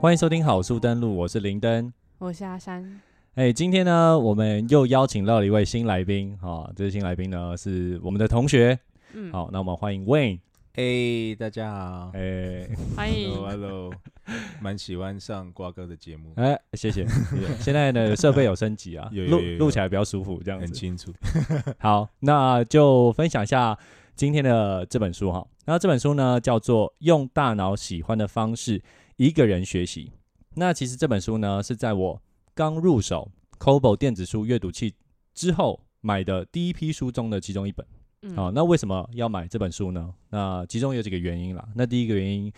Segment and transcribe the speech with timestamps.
[0.00, 1.92] 欢迎收听好书登录，我是林登。
[2.18, 3.00] 我是阿山，
[3.34, 8.78] 哎，今天呢，我们又邀请到了一位新来宾，哈、这位新来宾呢是我们的同学。
[9.12, 10.38] 嗯，好，那我们欢迎 Wayne。
[10.74, 13.34] 哎、大家好哎欢迎。
[13.44, 13.92] ，Hello
[14.62, 17.04] 蛮喜欢上瓜哥的节目，哎，谢谢。
[17.58, 20.64] 现在呢，设备有升级啊，录录起来比较舒服，这样子。
[20.66, 21.12] 很清楚。
[21.80, 23.76] 好，那就分享一下
[24.14, 25.44] 今天的这本书哈。
[25.66, 28.80] 那这本书呢叫做《用大脑喜欢的方式
[29.18, 30.06] 一个人学习》。
[30.54, 32.22] 那其实这本书呢是在我
[32.54, 34.94] 刚入手 Kobo 电子书阅读器
[35.34, 37.86] 之后买的第一批书中的其中一本。
[38.22, 40.12] 嗯好、那为什么要买这本书呢？
[40.30, 41.68] 那其中有几个原因啦。
[41.74, 42.52] 那第一个原因，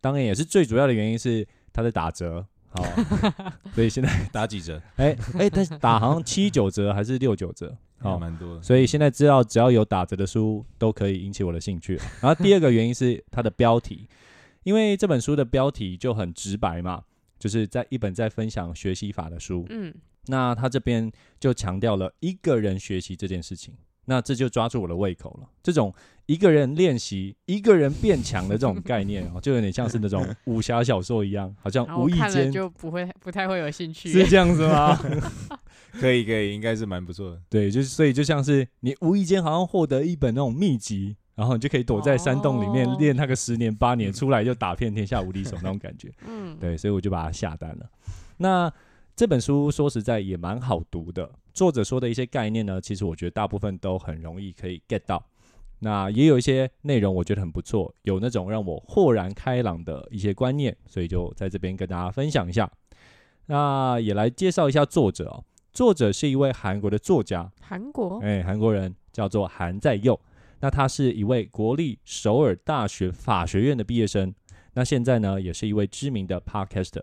[0.00, 2.46] 当然也是最主要的原因是它在打折。
[2.68, 2.84] 好、
[3.74, 4.80] 所以现在打几折？
[4.96, 7.76] 哎哎，但是打好像七九折还是六九折？
[7.98, 8.62] 还好、蛮多的。
[8.62, 11.96] 所以现在知道只要有打折的书都可以引起我的兴趣。
[12.20, 14.08] 然后第二个原因是它的标题，
[14.64, 17.02] 因为这本书的标题就很直白嘛，
[17.38, 19.66] 就是在一本在分享学习法的书。
[19.70, 19.94] 嗯
[20.26, 25.48] 那他这边就强调了一个人学习这件事情，那这就抓住我的胃口了。
[25.62, 25.92] 这种
[26.26, 34.10] 一个人练习、一个人变强的这种概念哦，就有点像是那种 武侠小说一样，好像无意间就不会不太会有兴趣。
[34.10, 34.94] 是这样子吗？
[35.98, 37.40] 可以可以，应该是蛮不错的。
[37.48, 46.12] 对，就是所以就像是你无意间好像获得一本那种秘籍，然后你就可以躲在山洞里面哦练那个十年八年，出来就打遍天下无敌手那种感觉。
[46.28, 47.90] 嗯，对，所以我就把它下单了。
[48.36, 48.70] 那
[49.16, 55.24] 这本书说实在也蛮好读的，作者说的一些概念呢，其实我觉得大部分都很容易可以 get 到。
[55.78, 62.70] 那也有一些内容我觉得很不错，有那种让我豁然开朗的一些观念，所以就在这边跟大家分享一下。
[63.46, 70.20] 那也来介绍一下作者哦，作者是一位韩国的作家，韩国哎，韩国人叫做韩在佑。
[70.60, 74.34] 那他是一位国立首尔大学法学院的毕业生，
[74.74, 77.02] 那现在呢也是一位知名的 podcaster。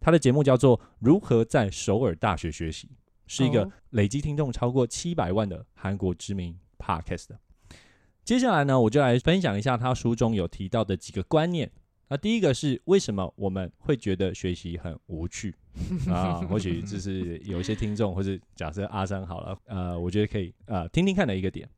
[0.00, 2.86] 他的节目叫做《如何在首尔大学学习》，
[3.26, 7.28] 是一个哦累积听众超过七百万的韩国知名 podcast。
[8.24, 11.70] 接下来呢，我就来分享一下他书中有提到的几个观念。
[12.10, 15.54] 那第一个是为什么我们会觉得学习很无趣
[16.08, 16.34] 啊？
[16.42, 21.68] 或许这是有一些听众，或者假设阿三好了，呃，我觉得可以呃听听看的一个点。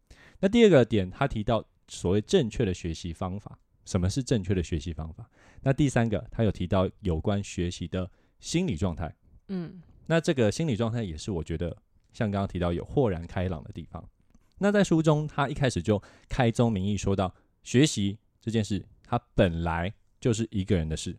[0.41, 5.29] 那第二个点，他提到所谓正确的学习方法，什么是正确的学习方法？
[5.63, 9.15] 那第三个，他有提到有关学习的心理状态。
[9.49, 11.77] 嗯那这个心理状态也是我觉得
[12.13, 14.05] 像刚刚提到有豁然开朗的地方。
[14.59, 21.17] 那在书中，他一开始就开宗明义说到，学习这件事，它本来就是一个人的事。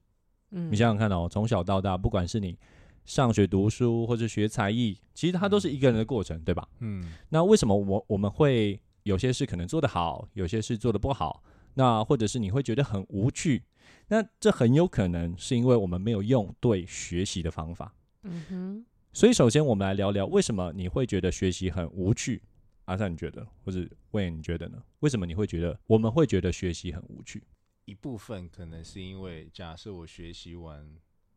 [0.52, 2.58] 嗯，你想想看哦，从小到大，不管是你
[3.06, 6.68] 上学读书或者学才艺，其实它都是一个人的过程，对吧？
[6.80, 11.44] 嗯，那为什么我我们会有些事可能做得好，有些事做得不好？
[11.74, 13.64] 那或者是你会觉得很无趣？
[14.08, 17.96] 那这很有可能是因为我们没有用对学习的方法。
[18.24, 22.42] 嗯哼，所以，首先我们来聊聊为什么你会觉得学习很无趣？
[22.86, 24.84] 阿善，你觉得，或者魏，你觉得呢？
[25.00, 27.42] 为什么你会觉得我们会觉得学习很无趣？
[27.86, 30.88] 一部分可能是因为假设我学习完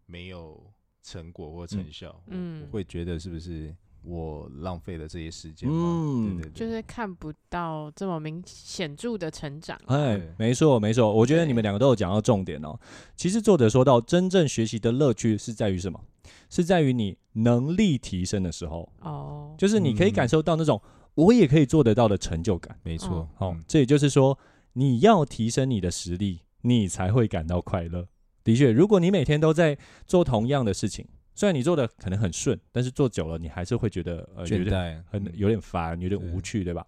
[0.07, 5.75] 没有成果或成效，嗯我我会觉得是不是我浪费了这些时间吗？
[5.77, 9.79] 嗯对对对，就是看不到这么明显著的成长。
[9.87, 12.79] 哎，没错没错，我觉得你们两个都有讲到重点哦。
[13.17, 16.01] 其实作者说到，真正学习的乐趣是在于什么？
[16.49, 20.81] 是在于你能力提升的时候，哦，就是你可以嗯感受到那种
[21.15, 22.79] 我也可以做得到的成就感。
[22.83, 23.29] 没错。
[23.37, 24.39] 好、嗯这也就是说，
[24.75, 28.07] 你要提升你的实力，你才会感到快乐。
[28.43, 29.77] 的确，如果你每天都在
[30.07, 36.87] 做同样的事情，虽然你做的可能很顺，但是做久了，你还是会觉得呃有倦点，很嗯有点烦，有点无趣，对吧？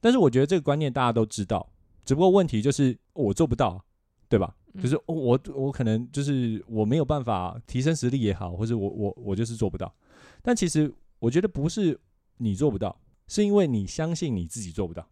[0.00, 1.70] 但是我觉得这个观念大家都知道，
[2.04, 3.84] 只不过问题就是我做不到，
[4.28, 4.54] 对吧？
[4.72, 9.94] 嗯就是、哦我我可能就是我没有办法提升实力也好，或者我我我就是做不到。
[10.42, 11.98] 但其实我觉得不是
[12.38, 15.06] 你做不到，是因为你相信你自己做不到。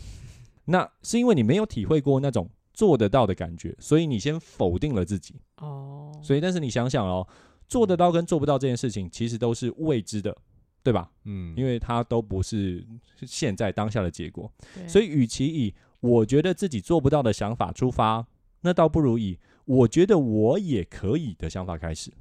[0.66, 5.34] 那是因为你没有体会过那种做得到的感觉，所以你先否定了自己。
[5.58, 7.26] 哦，所以，但是你想想哦，
[7.74, 10.36] 做得到跟做不到这件事情，其实都是未知的，
[10.80, 11.10] 对吧？
[11.24, 12.86] 嗯，因为它都不是
[13.26, 14.48] 现在当下的结果。
[14.86, 18.24] 所以，与其以我觉得自己做不到的想法出发，
[18.60, 22.12] 那倒不如以我觉得我也可以的想法开始。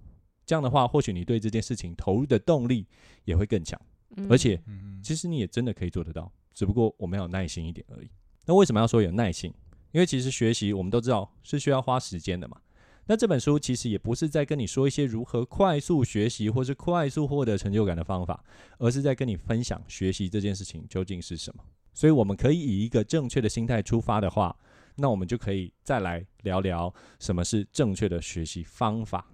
[0.44, 2.88] 这样的话，或许你对这件事情投入的动力
[3.24, 3.80] 也会更强，
[4.18, 8.10] 嗯而且嗯其实你也真的可以做得到，只不过我们要有耐心一点而已。
[8.48, 9.54] 那为什么要说有耐心？
[9.92, 12.58] 因为其实学习我们都知道是需要花时间的嘛。
[13.06, 18.44] 那这本书其实也不是在跟你说一些如何快速学习或是快速获得成就感的方法，
[18.78, 21.64] 而是在跟你分享学习这件事情究竟是什么。
[21.94, 24.56] 所以我们可以以一个正确的心态出发的话，
[24.96, 29.28] 那我们就可以再来聊聊什么是正确的学习方法。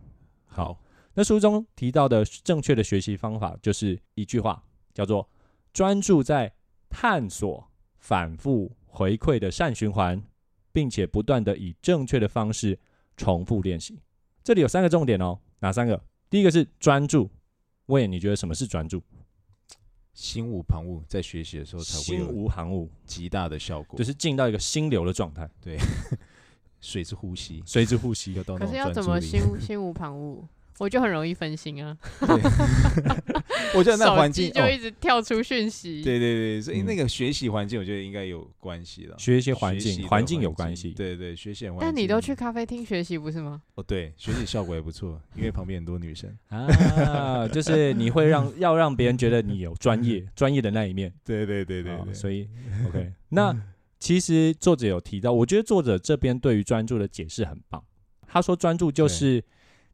[0.48, 0.84] 好，
[1.14, 4.64] 那书中提到的正确的学习方法就是一句话，
[4.94, 5.30] 叫做
[5.72, 6.52] 专注在
[6.90, 7.70] 探索、
[8.00, 10.22] 反复回馈的善循环，
[10.74, 12.78] 并且不断的以正确的方式
[13.20, 14.00] 重复练习。
[14.42, 16.02] 这里有三个重点哦，哪三个？
[16.30, 17.30] 第一个是专注。
[17.88, 19.04] 喂，你觉得什么是专注？
[20.14, 23.98] 心无旁骛，在学习的时候才会心有无旁骛，极大的效果。
[23.98, 25.78] 就是进到一个心流的状态，对，
[26.80, 30.42] 随之呼吸，随之呼吸可是要怎么心无心无旁骛？
[30.78, 31.98] 我就很容易分心啊，
[33.76, 36.02] 我觉得那环境就一直跳出讯息。
[36.02, 39.16] 对对对，所以嗯那个学习环境，我觉得应该有关系了。
[39.18, 40.92] 学习环境，环境有关系。
[40.92, 41.88] 对对，学习的环境。
[41.88, 43.62] 但你都去咖啡厅学习不是吗？
[43.76, 46.34] 哦，对，学习效果也不错，因为旁边很多女生。
[46.48, 51.14] 啊，就是你会让要让别人觉得你有专业专业的那一面。
[51.26, 52.48] 对对对对所以
[52.88, 53.54] OK，那
[54.00, 57.84] 其实作者有提到，我觉得作者这边对于专注的解释很棒。
[58.32, 59.44] 他说，专注就是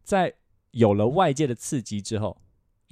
[0.04, 0.32] 在
[0.76, 2.36] 有了外界的刺激之后，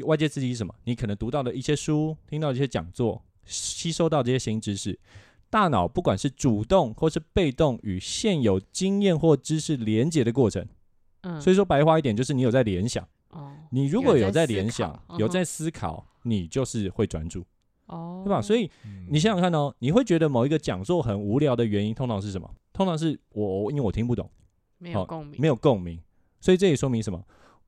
[0.05, 0.73] 外界刺激是什么？
[0.85, 4.97] 你可能读到的一些书，听到一些讲座，吸收到这些新知识，
[5.49, 10.65] 大脑不管是主动或是被动与现有经验或知识连接的过程。
[11.23, 13.05] 嗯，所以说白话一点，就是你有在联想。
[13.31, 17.43] 哦，你如果有在有在思联想考，嗯哼有在思考，你就是会专注，
[17.87, 18.41] 哦，对吧？
[18.41, 22.49] 所以嗯你想想看哦，你会觉得某一个讲座很无聊的原因，通常是什么？
[22.71, 24.31] 通常是我因为我听不懂，好
[24.79, 25.99] 没有共鸣，没有共鸣，
[26.39, 27.21] 所以这也说明什么？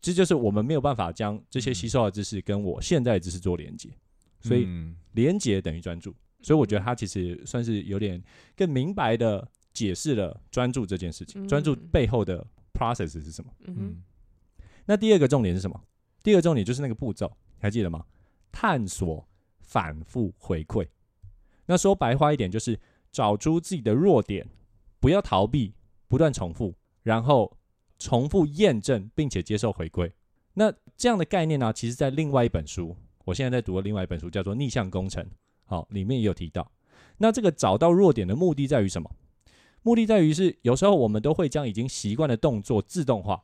[0.05, 3.89] 这就是我们没有办法将这些吸收的知识跟我现在的知识做连接，
[4.39, 6.13] 所以嗯连接等于专注。
[6.41, 8.23] 所以我觉得他其实算是有点
[8.55, 13.51] 更明白的解释了专注这件事情，专注嗯背后的 process 是什么。
[13.65, 14.03] 嗯
[14.85, 15.81] 那第二个重点是什么？
[16.21, 18.05] 第二个重点就是那个步骤，还记得吗？
[18.51, 19.27] 探索、
[19.61, 20.87] 反复回馈。
[21.65, 22.79] 那说白话一点，就是
[23.11, 24.47] 找出自己的弱点，
[24.99, 25.73] 不要逃避，
[26.07, 27.57] 不断重复，然后
[27.97, 30.11] 重复验证，并且接受回归。
[30.53, 32.95] 那这样的概念呢，其实在另外一本书，
[33.25, 35.23] 我现在在读的另外一本书叫做《逆向工程》，
[35.65, 36.71] 好，里面也有提到。
[37.17, 39.09] 那这个找到弱点的目的在于什么？
[39.83, 43.43] 目的在于是有时候我们都会将已经习惯的动作自动化，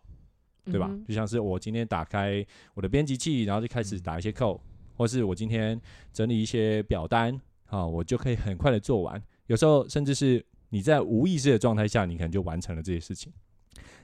[0.65, 0.88] 对吧？
[0.89, 4.59] 嗯就像是我今天打开我的编辑器，然后就开始打一些 code，、
[4.95, 5.80] 或是我今天
[6.12, 9.21] 整理一些表单，啊，我就可以很快的做完。
[9.48, 13.31] 有时候甚至是你在无意识的状态下，你可能就完成了这些事情。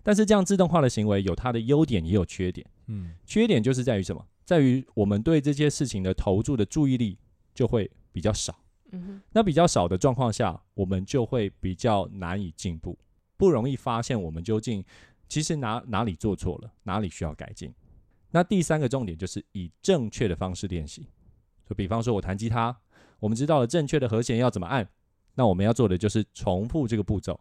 [0.08, 2.66] 但是这样自动化的行为有它的优点，也有缺点。
[2.86, 4.26] 嗯缺点就是在于什么？
[4.46, 7.20] 在于我们对这些事情的投注的注意力
[7.54, 8.58] 就会比较少。
[8.94, 12.98] 嗯哼，那比较少的状况下，我们就会比较难以进步，
[13.36, 14.82] 不容易发现我们究竟
[15.28, 17.74] 其实哪哪里做错了，哪里需要改进。
[18.32, 21.06] 那第三个重点就是以正确的方式练习。
[21.66, 22.74] 就比方说，我弹吉他，
[23.20, 24.88] 我们知道了正确的和弦要怎么按，
[25.36, 27.38] 那我们要做的就是重复这个步骤，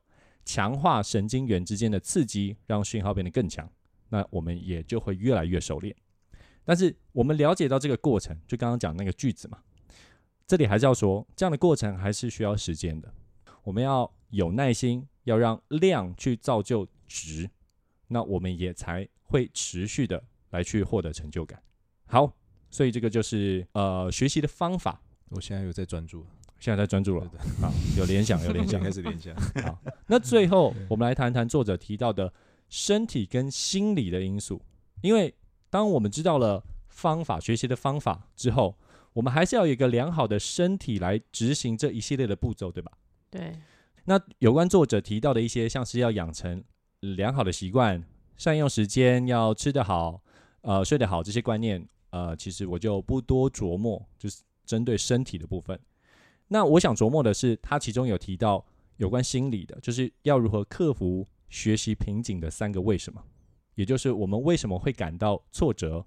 [0.47, 3.71] 强化神经元之间的刺激，让讯号变得更强。
[4.09, 5.95] 那我们也就会越来越熟练。
[6.65, 9.59] 但是我们了解到这个过程，就刚刚讲那个句子嘛，
[10.47, 13.13] 这里还是要说，这样的过程还是需要时间的。
[13.65, 17.51] 我们要有耐心，要让量去造就值，
[18.09, 21.61] 那我们也才会持续的来去获得成就感。
[22.07, 22.33] 好，
[22.71, 25.03] 所以这个就是呃学习的方法。
[25.31, 26.25] 我现在有在专注，
[26.59, 28.81] 现在在专注了对，好，有联想， 有联想。
[28.81, 29.35] 开始联想。
[29.63, 32.33] 好，那最后 我们来谈谈作者提到的
[32.69, 34.61] 身体跟心理的因素。
[35.03, 35.33] 因为
[35.71, 38.75] 当我们知道了方法、学习的方法之后，
[39.13, 42.93] 我们还是要有一个良好的身体来执行这一系列的步骤，对吧？
[43.31, 43.53] 对，
[44.05, 46.65] 那有关作者提到的一些，像是要养成
[47.01, 48.03] 良好的习惯、
[48.37, 50.21] 善用时间、要吃得好、
[50.63, 55.79] 呃睡得好这些观念，呃，其实我就不多琢磨，就是针对身体的部分。
[56.49, 58.65] 那我想琢磨的是，他其中有提到
[58.97, 63.23] 有关心理的，就是要如何克服学习瓶颈的三个为什么，
[63.75, 66.07] 也就是我们为什么会感到挫折，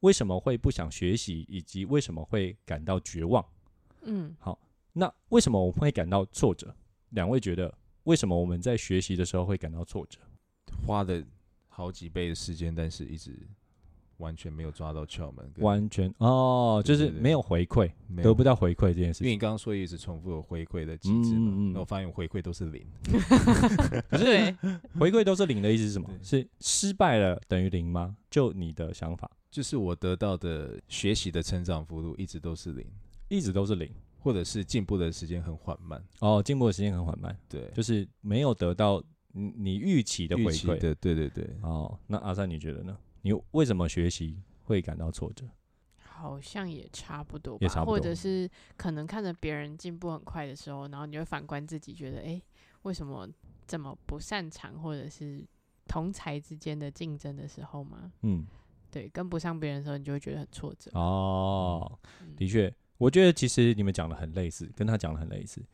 [0.00, 3.44] 为什么会不想学习，以及为什么会感到绝望。
[4.02, 4.58] 嗯，好
[4.92, 6.74] 那为什么我们会感到挫折？
[7.10, 7.72] 两位觉得
[8.04, 10.18] 为什么我们在学习的时候会感到挫折？
[10.86, 11.22] 花了
[11.68, 13.36] 好几倍的时间，但是一直
[14.20, 17.90] 完全没有抓到窍门，完全哦，就是没有回馈，
[18.22, 19.26] 得不到回馈这件事情。
[19.26, 22.86] 因为你刚刚说一直重复有回馈的机制嘛，嗯嗯嗯那我发现回馈都是零。
[24.08, 24.56] 可是，
[24.98, 26.08] 回馈都是零的意思是什么？
[26.22, 28.14] 是失败了等于零吗？
[28.30, 32.86] 就你的想法，就是我得到的学习的成长幅度一直都是零，
[33.28, 36.02] 一直都是零或者是进步的时间很缓慢。
[36.20, 40.78] 哦，进步的时间很缓慢，对，就是没有得到你你预期的回馈。
[40.78, 42.96] 的，对对对，哦，那阿三你觉得呢？
[43.22, 45.46] 你为什么学习会感到挫折？
[45.98, 52.42] 好像也差不多吧，也差不多或者是可能看着别人进步很快的时候，然后你会反观自己，觉得哎、诶
[52.82, 53.26] 为什么
[53.66, 55.42] 这么不擅长，或者是
[55.86, 58.46] 同才之间的竞争的时候吗，嗯，
[58.90, 60.90] 对，跟不上别人的时候，你就会觉得很挫折。
[60.92, 65.64] 哦，嗯的确，我觉得其实你们讲的很类似，跟他讲的很类似。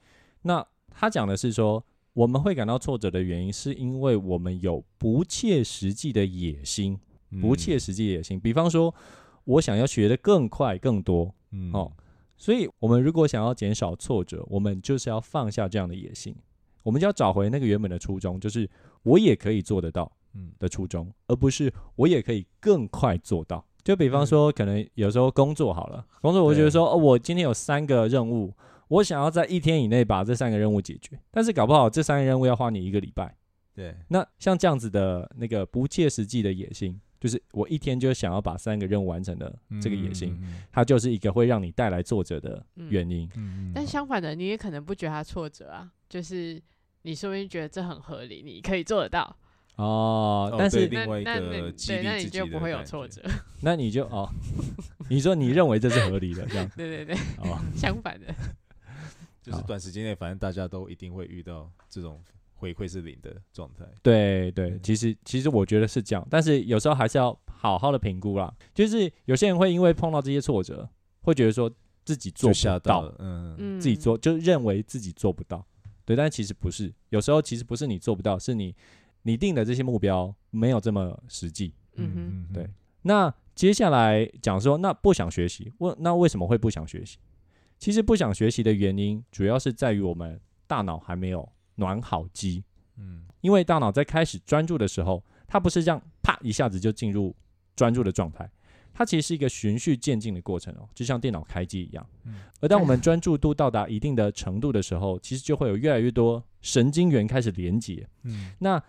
[0.42, 6.98] 那他讲的是说，我们会感到挫折的原因，是因为我们有不切实际的野心，
[7.40, 8.38] 不切实际的野心。
[8.38, 8.94] 比方说，
[9.44, 11.92] 我想要学的更快、更多嗯哦，
[12.36, 16.34] 所以我们如果想要减少挫折，我们就是要放下这样的野心，
[16.82, 18.68] 我们就要找回那个原本的初衷，就是
[19.02, 20.10] 我也可以做得到。
[20.38, 23.64] 嗯的初衷，而不是我也可以更快做到。
[23.82, 28.52] 就比方说，可能有时候工作好了，工作我觉得说，哦，我今天有三个任务，
[28.88, 33.34] 我想要在一天以内把这三个任务解决，但是搞不好这三个任务要花你一个礼拜。
[33.74, 39.52] 对，那像这样子的那个不切实际的野心，就是我一天就想要把三个任务完成的
[39.82, 43.28] 这个野心，嗯，它就是一个会让你带来挫折的原因。
[43.34, 46.62] 嗯但相反的，你也可能不觉得它挫折啊，就是
[47.02, 49.36] 你说不定觉得这很合理，你可以做得到，
[49.74, 52.90] 哦，但是对另外一那个那对，那你激励自己就不会有的感觉。
[52.90, 53.22] 挫折。
[53.60, 54.30] 那你就哦，
[55.10, 58.32] 你说你认为这是合理的，这样对对对，哦，相反的，
[59.42, 62.22] 就是短时间内，反正大家都一定会遇到这种
[62.56, 63.84] 回馈是零的状态。
[64.02, 68.52] 对对对，其实其实我觉得是这样，但是有时候还是要好好的评估啦。
[68.74, 70.88] 就是有些人会因为碰到这些挫折，
[71.22, 71.70] 会觉得说
[72.04, 75.64] 自己做不到，到，嗯，嗯，自己做就认为自己做不到。
[76.04, 78.74] 对，但其实不是，有时候其实不是你做不到，是你
[79.22, 81.74] 你定的这些目标没有这么实际。
[81.96, 82.68] 嗯嗯，对
[83.02, 87.18] 那接下来讲说，那不想学习，问那为什么会不想学习？
[87.78, 92.62] 其实不想学习的原因，主要是在于我们大脑还没有暖好机。
[92.98, 97.34] 嗯因为大脑在开始专注的时候，它不是这样啪一下子就进入
[97.76, 98.50] 专注的状态，
[98.92, 102.04] 它其实是一个循序渐进的过程哦，就像电脑开机一样。
[102.24, 108.08] 嗯而当我们专注度到达一定的程度的时候，其实就会有越来越多神经元开始连接。
[108.24, 108.82] 嗯那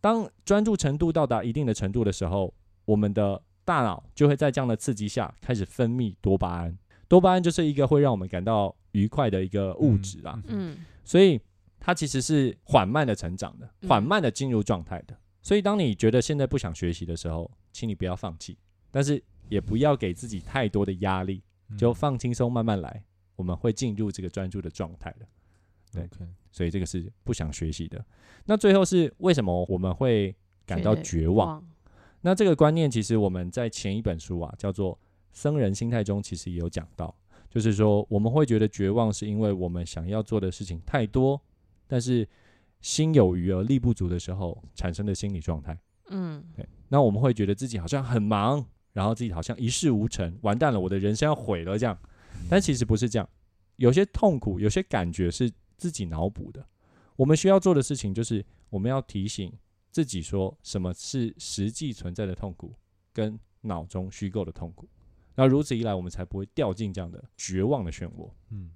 [0.00, 6.78] 当专注程度到达一定的程度的时候，我们的大脑就会在这样的刺激下开始分泌多巴胺。
[7.08, 10.40] 多巴胺就是一个会让我们感到愉快的一个物质啊。
[10.46, 11.40] 嗯所以
[11.86, 15.16] 它其实是缓慢的成长的，嗯缓慢的进入状态的。
[15.40, 18.58] 所以当你觉得现在不想学习的时候，请你不要放弃，
[18.90, 23.04] 但是也不要给自己太多的压力，嗯就放轻松，慢慢来，
[23.36, 25.26] 我们会进入这个专注的状态的。
[25.92, 26.08] 对
[26.50, 28.04] 所以这个是不想学习的。
[28.46, 30.34] 那最后是为什么我们会
[30.66, 31.64] 感到绝望？，
[32.20, 34.94] 那这个观念其实我们在前一本书啊，叫做
[35.32, 37.16] 《僧人心态》中，其实也有讲到，
[37.48, 41.40] 就是说我们会觉得绝望，是因为我们想要做的事情太多，
[41.86, 42.28] 但是
[42.80, 45.78] 心有余而力不足的时候产生的心理状态。
[46.08, 51.98] 嗯对，那我们会觉得自己好像很忙，然后自己好像一事无成，完蛋了，我的人生要毁了这样。
[52.48, 53.28] 但其实不是这样，
[53.76, 56.64] 有些痛苦，有些感觉是自己脑补的。
[57.16, 59.52] 我们需要做的事情就是，我们要提醒
[59.90, 62.74] 自己说，什么是实际存在的痛苦，
[63.12, 64.88] 跟脑中虚构的痛苦。
[65.34, 68.30] 那如此一来，我们才不会掉进这样的绝望的漩涡。
[68.50, 68.70] 嗯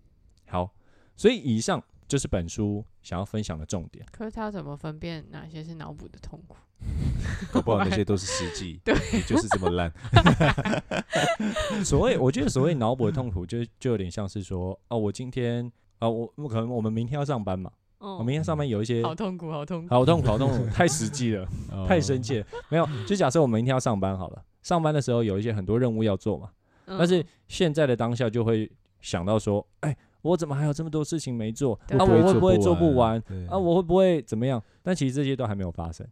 [0.46, 0.74] 好，
[1.16, 4.04] 所以以上就是本书想要分享的重点。
[4.10, 6.56] 可是他怎么分辨哪些是脑补的痛苦？
[7.52, 8.92] 搞不好那些 都是实际，对，
[9.28, 9.92] 就是这么烂。
[11.84, 19.94] 所谓，我觉得所谓脑补的痛苦就，就有点像是说，哦，我今天啊、我我可能我们明天要上班嘛，哦我明天上班有一些好痛苦，好痛苦。
[19.94, 21.46] 好痛苦，好痛苦， 太实际了，
[21.86, 22.46] 太哦生气了。
[22.68, 26.50] 没有，就假设我们明天要上班好了，上班的时候有一些很多任务要做嘛，
[26.86, 31.78] 嗯但是现在的当下就会想到说，哎，我怎么还有这么多事情没做？
[31.86, 33.20] 对啊，我会不会做不完？
[33.22, 34.62] 对啊，我会不会怎么样？
[34.82, 36.06] 但其实这些都还没有发生，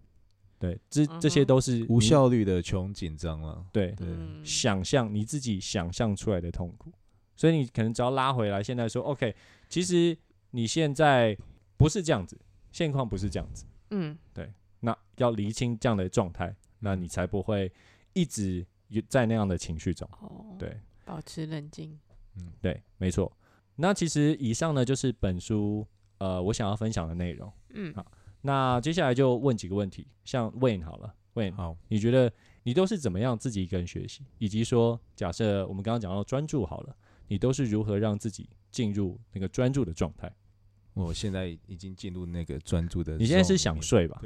[0.58, 3.64] 对，这这些都是无效率的穷紧张了。
[3.72, 6.92] 对对嗯想象你自己想象出来的痛苦，
[7.36, 9.34] 所以你可能只要拉回来，现在说 OK，
[9.68, 10.16] 其实
[10.50, 11.36] 你现在
[11.76, 12.38] 不是这样子，
[12.72, 14.50] 现况不是这样子，嗯对
[14.80, 17.70] 那要厘清这样的状态，那你才不会
[18.12, 20.08] 一直有在那样的情绪中。
[20.20, 21.98] 哦，对保持冷静。
[22.36, 23.30] 嗯对，没错。
[23.80, 25.86] 那其实以上呢就是本书
[26.18, 27.50] 呃我想要分享的内容。
[27.70, 28.04] 嗯好
[28.42, 32.32] 那接下来就问几个问题，像 Wayne 好了，Wayne，好，你觉得
[32.62, 40.32] 你都是怎么样自己一个人学习，以及说，假设我们刚刚讲到专注好了，你都是如何让自己进入那个专注的状态？
[40.94, 43.16] 我现在已经进入那个专注的。
[43.16, 43.80] 你现在是想？
[43.82, 44.20] 睡吧？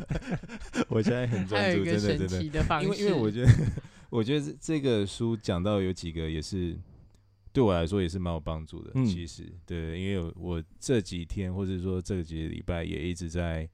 [0.88, 2.82] 我现在很专注，真的真的。
[2.82, 3.52] 因为因为我觉得，
[4.10, 6.76] 我觉得这这个书讲到有几个也是
[7.56, 8.90] 对我来说也是蛮有帮助的。
[8.94, 9.06] 嗯。
[9.06, 9.50] 其实。
[9.64, 13.66] 对，因为我我这几天或者说这几个礼拜也一直在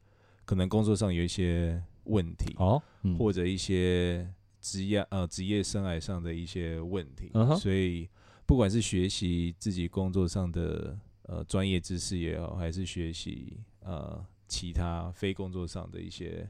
[0.45, 7.57] 可能工作上有一些问题，哦，嗯，或者一些职业呃职业生涯上的一些问题，嗯哼。
[7.57, 8.09] 所以
[8.47, 16.49] 不管是学习自己工作上的呃专业知识也好，还是学习呃其他非工作上的一些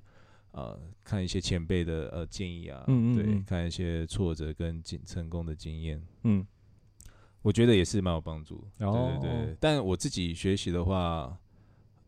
[0.51, 3.45] 呃看一些前辈的呃建议啊，嗯嗯对，嗯。
[3.47, 6.47] 看一些挫折跟经成功的经验，嗯，
[7.43, 8.65] 我觉得也是蛮有帮助。
[8.79, 11.37] 哦对对对，但我自己学习的话，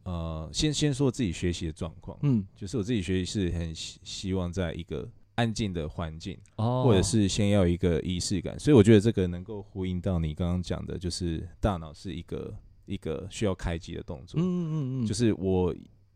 [0.05, 12.55] 呃，先先说自己学习的状况，嗯，就是我自己学习是很希希望在一个安静的环境，哦，或者是先要一个仪式感，所以我觉得这个能够呼应到你刚刚讲的，就是大脑是一个
[12.87, 15.75] 一个需要开机的动作，嗯嗯嗯嗯，就是我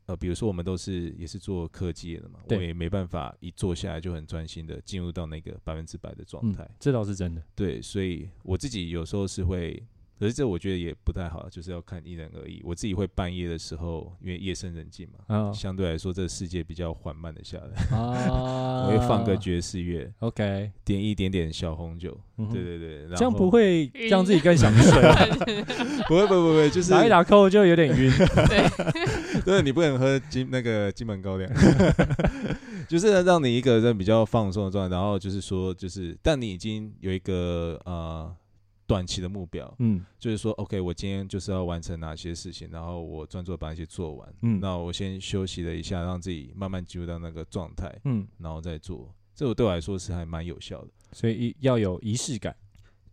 [0.08, 7.42] 呃，比如说我们都是也是做科技的嘛，我也没办法一坐下来就很专心的进入到那个百分之百的状嗯态，这倒是真的。
[7.54, 9.82] 对，所以我自己有时候是会。
[10.18, 12.60] 可是这我觉得也不太好，就是要看因人而异。
[12.64, 22.18] 我自己会半夜的时候，因为夜深人静嘛，啊相对来说这个世界比较缓慢的下来，啊 我会放个爵士乐，OK，点一点点小红酒，
[22.52, 25.14] 对对对，这样不会让自己更想 睡啊？
[26.08, 28.10] 不会不会不会，就是打一打扣就有点晕。
[29.44, 31.50] 对，你不能喝金那个金门高粱，
[32.88, 38.34] 就是让你一个人比较放松的状态，然后就是说，就是但你已经有一个呃
[38.88, 40.04] 短期的目标，嗯。
[40.18, 44.58] 就是说，OK，我今天就是要完成哪些事情，然后我专注把那些做完，嗯。
[44.58, 50.88] 那我先休息了一下，让自己慢慢进入到那个状态，嗯，然后再做，这个对我来说是还蛮有效的。
[51.12, 52.56] 所以一要有仪式感。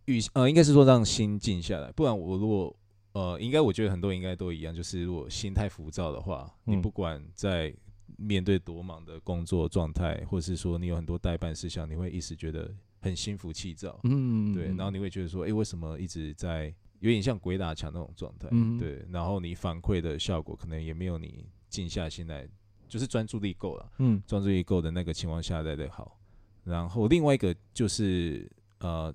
[0.06, 2.74] 与呃，应该是说让心静下来，不然我如果
[3.12, 7.74] 呃，应该我觉得很多人应该都一样，就是如果心太浮躁的话，你嗯不管在
[8.16, 18.78] 面对多忙的工作状态，或是说你有很多代办事项，你会一时觉得很心浮气躁，嗯，对，然后你会觉得说，诶，为什么一直在有点像鬼打墙那种状态，嗯。
[18.78, 22.48] 对，然后你反馈的效果可能也没有你静下心来，
[22.88, 24.22] 就是专注力够了，嗯。
[24.26, 26.18] 专注力够的那个情况下来的好。
[26.64, 29.14] 然后另外一个就是呃，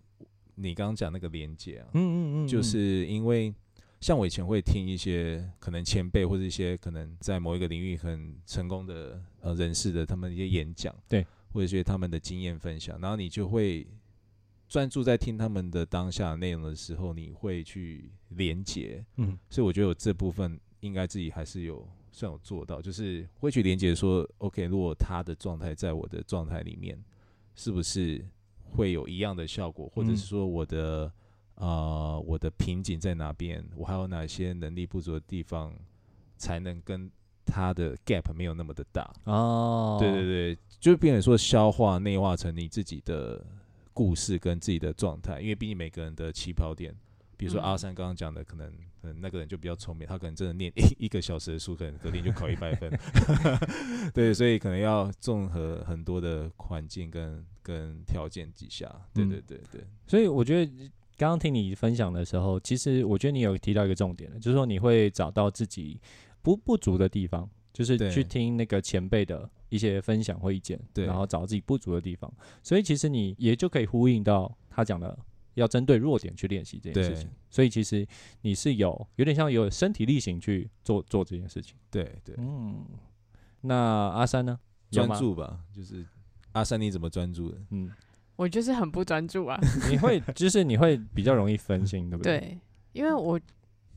[0.55, 3.53] 你刚刚讲那个连接啊，嗯嗯嗯，就是因为
[4.01, 13.87] 像我以前会听一些可能前辈或者一些可能在某一个领域很成功的呃人士的他们一些演讲，对，或者一些他们的经验分享，然后你就会
[14.67, 26.99] 专注在听他们的当下的内容的时候，你会去连接，嗯所以我觉得我这部分应该自己还是有算有做到，就是会去连接说，OK，如果他的状态在我的状态里面，
[27.53, 28.25] 是不是
[28.71, 30.17] 会有一样的效果，或者嗯。
[30.17, 31.11] 是说我的
[31.61, 35.71] 呃我的瓶颈在哪边，我还有哪些能力不足的地方，
[36.35, 37.09] 才能跟
[37.45, 39.13] 他的 gap 没有那么的大。
[39.25, 43.45] 哦，对对对，就变成说消化内化成你自己的
[43.93, 46.95] 故事跟自己的状态，因为毕竟每个人的起跑点，
[47.37, 47.63] 比如说嗯。
[47.63, 52.91] 阿三刚刚讲的，可能可能那个人就比较聪明，他可能真的念一 一个小时的书，可能隔天就考一百分。
[54.15, 59.59] 对，所以可能要综合很多的环境跟跟条件底下，对嗯对对。
[59.71, 60.71] 对，所以我觉得
[61.21, 66.01] 刚刚听你分享的时候，其实我觉得你有提到一个重点，就是说你会找到自己
[66.41, 72.33] 不不足的地方，就是去听那个前辈的一些分享或意见，对然后找自己不足的地方。
[72.63, 75.15] 所以其实你也就可以呼应到他讲的。
[75.55, 78.07] 要针对弱点去练习这件事情对，所以其实
[78.39, 81.75] 你是有有点像有身体力行去做做这件事情。
[81.91, 82.85] 对对，嗯，
[83.59, 84.57] 那阿三呢？
[84.91, 86.07] 专，注吧，就是
[86.53, 87.57] 阿三你怎么专注的？
[87.71, 87.91] 嗯，
[88.41, 89.59] 我就是很不专注啊。
[89.87, 92.39] 你会就是你会比较容易分心，对不对？
[92.39, 92.59] 对，
[92.93, 93.39] 因为我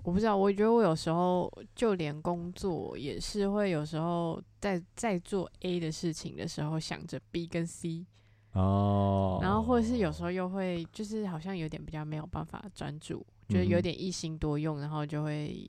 [0.02, 8.04] 我不知道，我觉得我有时候就连工作也是会有时候在在做 A 的事情的时候想着 B 跟 C，
[8.52, 15.66] 哦，然后或者是有时候又会就是好像有点比较没有办法专注，觉得有点一心多用，然后就会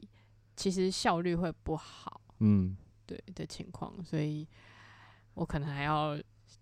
[0.57, 4.45] 其实效率会不好，嗯，对的情况，所以
[5.35, 6.17] 我可能还要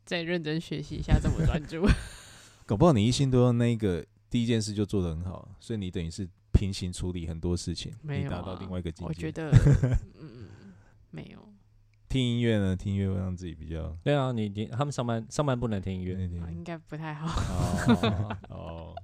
[0.05, 1.85] 再认真学习一下怎么专注。
[2.65, 9.09] 搞不好你一心多用那个第一件事就做得很好，所以你等于是平行处理很多事情，没有、啊，达到另外一个境界。
[9.09, 9.51] 我觉得，
[10.19, 10.47] 嗯，
[11.11, 11.39] 没有，
[12.07, 17.27] 听音乐呢，听音乐会让自己比较对啊，你你他们上班上班不能听音乐对对啊应该不太好。
[17.99, 18.95] 哦哦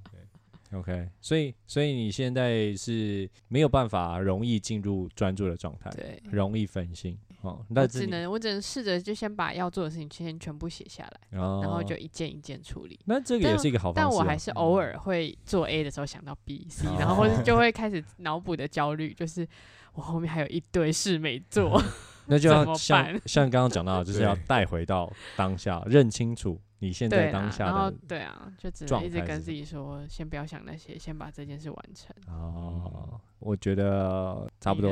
[0.72, 13.00] ，，OK，所以所以你现在是没有办法容易进入专注的状态，对，容易分心哦，那只能我只能试着就先把要做的事情先全部写下来，哦，然后就一件一件处理。
[13.06, 19.48] 那这个也是一个好方式啊，但我还是偶尔会做 A 的时候想到 B、C，哦然后或者就 会开始脑补的焦虑，就是
[19.94, 21.82] 我后面还有一堆事没做。
[22.26, 32.14] 那就要 像办 像刚刚讲到的，就是要带回到当下，认清楚你现在当下然后的对啊，就只能一直跟自己说，先不要想那些，先把这件事完成。
[32.28, 34.92] 哦，我觉得差不多。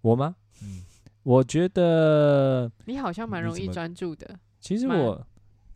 [0.00, 0.34] 我吗？
[0.64, 0.82] 嗯，
[1.22, 5.24] 我觉得你好像蛮容易专注的，其实我，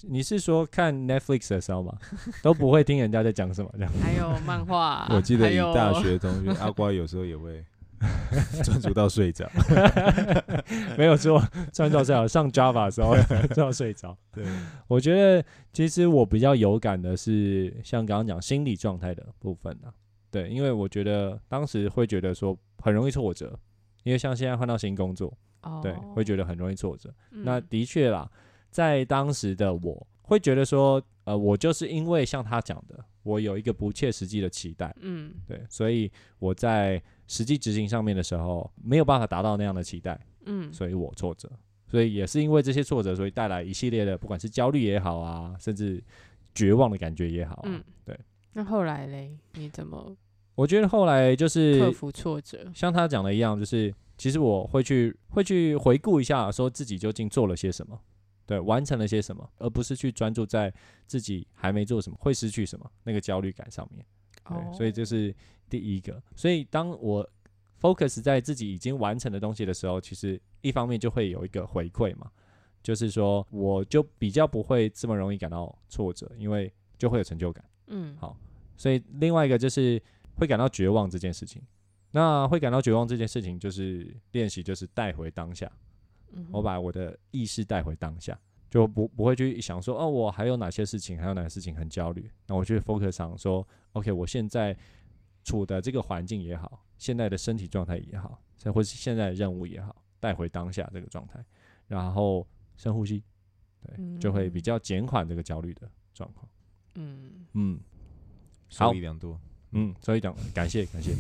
[0.02, 1.96] 你是说看 Netflix 的时候吗？
[2.42, 3.92] 都不会听人家在讲什么这样。
[4.02, 7.64] 还有漫画， 我记得你大学同学阿瓜有时候也会
[8.64, 9.48] 专注到睡着。
[10.98, 11.40] 没有错，
[11.72, 12.26] 专注睡着。
[12.26, 13.14] 上 Java 的时候
[13.54, 14.16] 就要睡着。
[14.32, 14.44] 对，
[14.88, 19.94] 我觉得其实我比较有感的是像刚刚讲心理状态的部分啊。
[20.30, 23.58] 对，因为我觉得当时会觉得说很容易挫折，
[24.06, 27.12] 因为像现在换到新工作，哦，对，会觉得很容易挫折。
[27.30, 28.30] 那嗯的确啦，
[28.70, 41.50] 在当时的我会觉得说，呃，我就是因为像他讲的，我有一个不切实际的期待，嗯对，所以我在实际执行上面的时候没有办法达到那样的期待，嗯所以我挫折。
[41.88, 46.02] 所以也是因为这些挫折，所以带来一系列的，不管是焦虑也好啊，甚至
[46.54, 47.62] 绝望的感觉也好、啊。
[47.64, 48.18] 嗯，对。
[48.52, 50.16] 那后来嘞，你怎么
[50.56, 52.68] 我觉得后来就是克服挫折？
[52.74, 58.00] 像他讲的一样，就是其实我会去会去回顾一下，说自己究竟做了些什么，
[58.46, 60.72] 对，完成了些什么，而不是去专注在
[61.06, 64.04] 自己还没做什么，会失去什么那个焦虑感上面。
[64.48, 65.34] 对，哦所以这是
[65.68, 66.20] 第一个。
[66.34, 67.28] 所以当我
[67.80, 72.30] focus 在自己已经完成的东西的时候，其实一方面就会有一个回馈嘛，
[72.82, 77.62] 就是说我就比较不会这么容易感到挫折，因为就会有成就感。
[77.88, 78.34] 嗯，好
[78.78, 80.00] 所以另外一个就是
[80.36, 81.62] 会感到绝望这件事情。
[82.12, 85.70] 那会感到绝望这件事情，就是练习，就是带回当下。
[86.32, 88.38] 嗯我把我的意识带回当下，
[88.70, 92.30] 就不不会去想说，哦，我还有哪些事情，还有哪些事情很焦虑。
[92.46, 94.76] 那我去 focus 上说，OK，我现在
[95.44, 98.40] 处的这个环境也好，现在的身体状态也好，
[98.72, 101.44] 或是现在的任务也好，带回当下这个状态，
[101.86, 102.46] 然后
[102.76, 103.22] 深呼吸，
[103.82, 106.48] 对，就会比嗯较减缓这个焦虑的状况。
[106.94, 107.80] 嗯嗯。
[108.74, 109.40] 好受益良多。
[109.72, 111.12] 嗯，所以讲感谢感谢。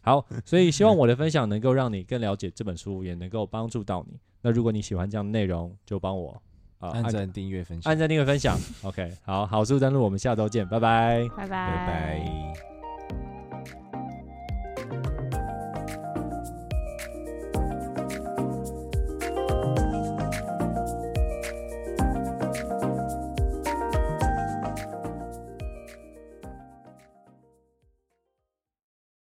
[0.00, 4.18] 好，所以希望我的分享能够让你更了解这本书， 也能够帮助到你。
[4.40, 6.40] 那如果你喜欢这样的内容，就帮我
[6.78, 8.56] 啊、按赞、订阅、分享，按赞、订阅、分享。
[8.82, 11.28] OK，好，好书登录，我们下周见，拜拜。
[11.36, 12.77] 拜拜拜拜。